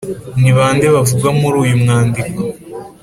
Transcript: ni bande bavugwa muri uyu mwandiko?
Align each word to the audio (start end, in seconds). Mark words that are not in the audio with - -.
ni 0.41 0.51
bande 0.57 0.85
bavugwa 0.95 1.29
muri 1.39 1.55
uyu 1.63 1.75
mwandiko? 1.81 2.41